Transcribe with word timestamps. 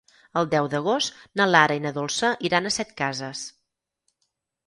El 0.39 0.47
deu 0.53 0.69
d'agost 0.73 1.19
na 1.41 1.45
Lara 1.49 1.75
i 1.79 1.83
na 1.83 1.91
Dolça 1.99 2.31
iran 2.49 2.67
a 2.67 2.73
Setcases. 2.79 3.45